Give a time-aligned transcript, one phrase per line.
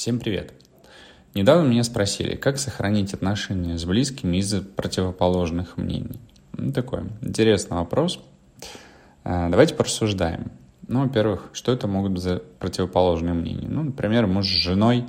[0.00, 0.54] Всем привет!
[1.34, 6.18] Недавно меня спросили, как сохранить отношения с близкими из-за противоположных мнений.
[6.56, 8.18] Ну, такой интересный вопрос.
[9.24, 10.52] А, давайте порассуждаем.
[10.88, 13.68] Ну, во-первых, что это могут быть за противоположные мнения?
[13.68, 15.04] Ну, например, муж с женой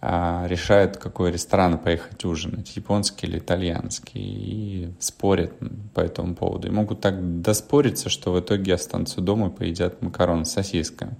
[0.00, 5.52] а, решают, какой ресторан поехать ужинать, японский или итальянский, и спорят
[5.92, 6.66] по этому поводу.
[6.66, 11.18] И могут так доспориться, что в итоге останутся дома и поедят макароны с сосисками.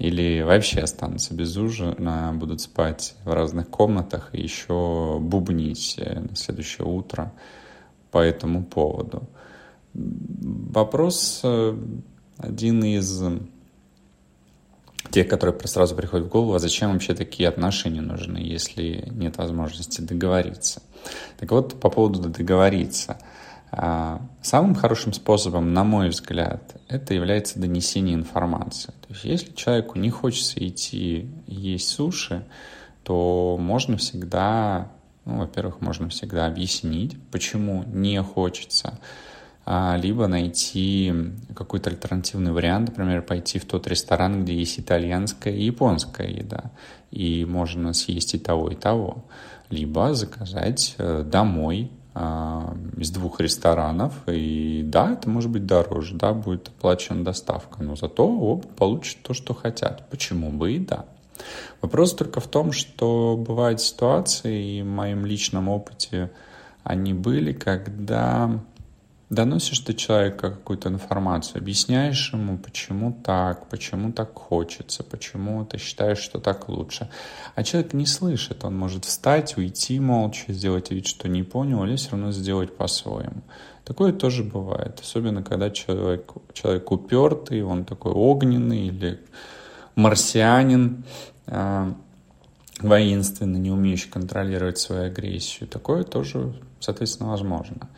[0.00, 6.34] Или вообще останутся без ужина, будут спать в разных комнатах и еще бубнить э, на
[6.34, 7.34] следующее утро
[8.10, 9.28] по этому поводу.
[9.92, 11.76] Вопрос э,
[12.38, 13.22] один из
[15.10, 20.00] тех, которые сразу приходят в голову, а зачем вообще такие отношения нужны, если нет возможности
[20.00, 20.80] договориться.
[21.38, 23.18] Так вот, по поводу договориться.
[24.42, 28.92] Самым хорошим способом, на мой взгляд, это является донесение информации.
[29.06, 32.46] То есть, если человеку не хочется идти есть суши,
[33.02, 34.90] то можно всегда,
[35.26, 38.98] ну, во-первых, можно всегда объяснить, почему не хочется,
[39.66, 41.12] а, либо найти
[41.54, 46.70] какой-то альтернативный вариант, например, пойти в тот ресторан, где есть итальянская и японская еда,
[47.10, 49.26] и можно съесть и того, и того,
[49.68, 51.90] либо заказать э, домой
[52.96, 58.26] из двух ресторанов, и да, это может быть дороже, да, будет оплачена доставка, но зато
[58.26, 60.08] оба получат то, что хотят.
[60.10, 61.06] Почему бы и да.
[61.80, 66.30] Вопрос только в том, что бывают ситуации, и в моем личном опыте
[66.84, 68.60] они были, когда
[69.30, 76.18] доносишь ты человеку какую-то информацию, объясняешь ему, почему так, почему так хочется, почему ты считаешь,
[76.18, 77.08] что так лучше.
[77.54, 81.94] А человек не слышит, он может встать, уйти молча, сделать вид, что не понял, или
[81.96, 83.42] все равно сделать по-своему.
[83.84, 89.20] Такое тоже бывает, особенно когда человек, человек упертый, он такой огненный или
[89.94, 91.04] марсианин,
[91.46, 91.92] э,
[92.80, 95.68] воинственный, не умеющий контролировать свою агрессию.
[95.68, 97.88] Такое тоже, соответственно, возможно.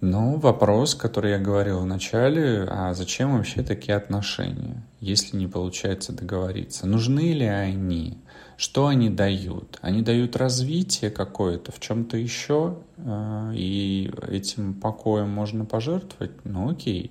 [0.00, 6.12] Ну, вопрос, который я говорил в начале, а зачем вообще такие отношения, если не получается
[6.12, 6.86] договориться?
[6.86, 8.18] Нужны ли они?
[8.58, 9.78] Что они дают?
[9.80, 16.44] Они дают развитие какое-то в чем-то еще, а, и этим покоем можно пожертвовать?
[16.44, 17.10] Ну, окей,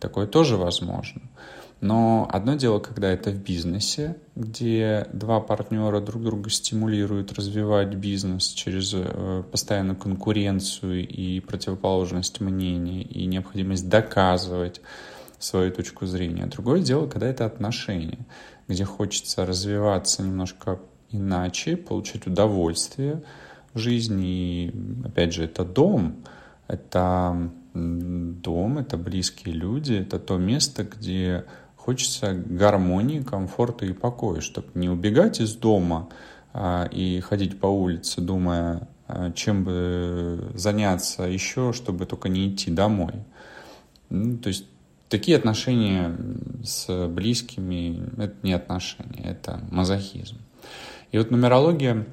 [0.00, 1.22] такое тоже возможно.
[1.80, 8.48] Но одно дело, когда это в бизнесе, где два партнера друг друга стимулируют развивать бизнес
[8.48, 14.82] через э, постоянную конкуренцию и противоположность мнений, и необходимость доказывать
[15.38, 16.44] свою точку зрения.
[16.46, 18.26] Другое дело, когда это отношения,
[18.68, 23.22] где хочется развиваться немножко иначе, получать удовольствие
[23.72, 24.26] в жизни.
[24.26, 24.74] И,
[25.06, 26.24] опять же, это дом,
[26.68, 31.44] это дом, это близкие люди, это то место, где
[31.80, 36.10] Хочется гармонии, комфорта и покоя, чтобы не убегать из дома
[36.52, 42.70] а, и ходить по улице, думая, а, чем бы заняться еще, чтобы только не идти
[42.70, 43.14] домой.
[44.10, 44.66] Ну, то есть
[45.08, 46.14] такие отношения
[46.62, 50.36] с близкими– это не отношения, это мазохизм.
[51.12, 52.06] И вот нумерология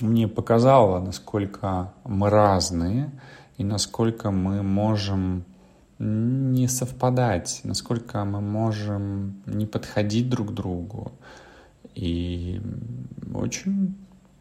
[0.00, 3.12] мне показала, насколько мы разные
[3.56, 5.44] и насколько мы можем
[5.98, 11.12] не совпадать, насколько мы можем не подходить друг другу.
[11.94, 12.60] И
[13.32, 13.94] очень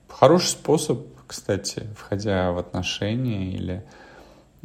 [0.07, 3.85] хороший способ, кстати, входя в отношения или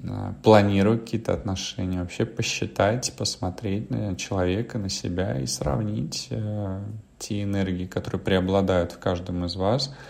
[0.03, 6.82] а, планируя какие-то отношения, вообще посчитать, посмотреть на человека, на себя и сравнить э,
[7.19, 9.94] те энергии, которые преобладают в каждом из вас–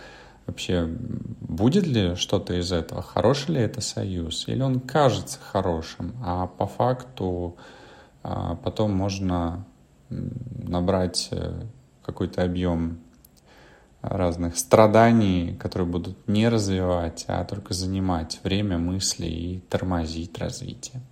[0.49, 6.47] вообще будет ли что-то из этого, хороший ли это союз, или он кажется хорошим, а
[6.47, 7.57] по факту
[8.23, 9.65] а, потом можно
[10.09, 11.53] набрать э,
[12.03, 12.99] какой-то объем
[14.01, 21.03] разных страданий, которые будут не развивать, а только занимать время, мысли и тормозить развитие.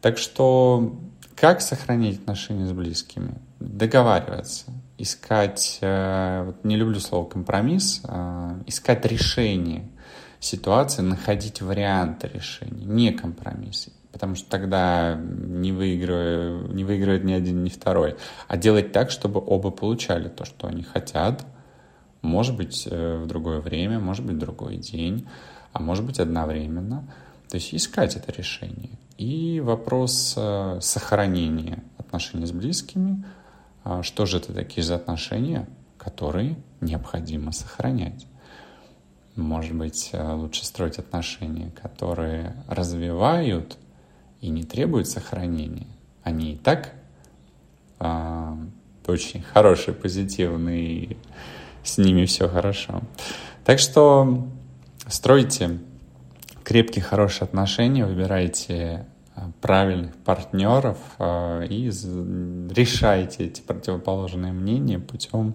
[0.00, 0.96] Так что
[1.34, 3.34] как сохранить отношения с близкими?
[3.60, 4.66] Договариваться,
[4.98, 9.88] искать, э, вот не люблю слово компромисс, а искать решение
[10.38, 13.92] ситуации, находить варианты решения, не компромиссы.
[14.12, 18.16] Потому что тогда не, выигрывает, не выигрывает ни один, ни второй.
[18.46, 21.44] А делать так, чтобы оба получали то, что они хотят.
[22.22, 25.26] Может быть, э, в другое время, может быть, в другой день,
[25.72, 27.12] а может быть, одновременно.
[27.48, 28.90] То есть искать это решение.
[29.16, 33.24] И вопрос э, сохранения отношений с близкими–
[34.02, 38.26] что же это такие за отношения, которые необходимо сохранять?
[39.36, 43.78] Может быть, э, лучше строить отношения, которые развивают
[44.40, 45.86] и не требуют сохранения.
[46.22, 46.92] Они и так
[47.98, 48.56] а,
[49.06, 51.16] очень хорошие, позитивные,
[51.82, 53.02] с ними все хорошо.
[53.64, 54.46] Так что
[55.06, 55.78] стройте
[56.62, 59.17] крепкие, хорошие отношения, выбирайте а,
[59.60, 65.54] правильных партнеров а, и решайте эти противоположные мнения путем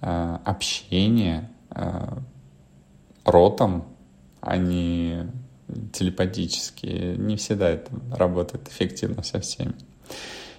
[0.00, 1.50] а, общения
[3.24, 3.84] ротом,
[4.40, 5.30] а не
[5.92, 7.16] телепатически.
[7.18, 9.74] Не всегда это работает эффективно со всеми.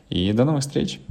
[0.09, 1.01] И до новых встреч!